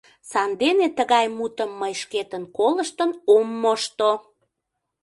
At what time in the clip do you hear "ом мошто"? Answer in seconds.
3.35-4.09